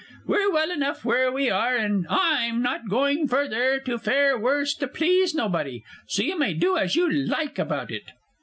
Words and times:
We're 0.25 0.51
well 0.51 0.71
enough 0.71 1.05
where 1.05 1.31
we 1.31 1.51
are, 1.51 1.75
and 1.75 2.07
I'm 2.09 2.63
not 2.63 2.89
going 2.89 3.27
further 3.27 3.79
to 3.81 3.99
fare 3.99 4.35
worse 4.35 4.73
to 4.77 4.87
please 4.87 5.35
nobody; 5.35 5.83
so 6.07 6.23
you 6.23 6.39
may 6.39 6.55
do 6.55 6.75
as 6.75 6.95
you 6.95 7.07
like 7.07 7.59
about 7.59 7.91
it. 7.91 8.09